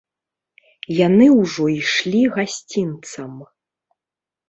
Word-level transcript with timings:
Яны 1.07 1.27
ўжо 1.41 1.63
ішлі 1.75 2.25
гасцінцам. 2.41 3.31